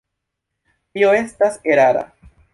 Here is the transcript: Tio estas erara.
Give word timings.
Tio 0.95 1.13
estas 1.19 1.61
erara. 1.75 2.05